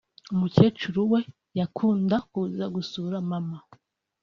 [0.33, 1.21] umukecuru we
[1.59, 3.63] yakunda kuza gusura Maman